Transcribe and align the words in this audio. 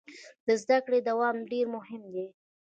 د 0.47 0.47
زده 0.61 0.77
کړې 0.85 0.99
دوام 1.09 1.37
ډیر 1.51 1.65
مهم 1.75 2.03
دی. 2.13 2.25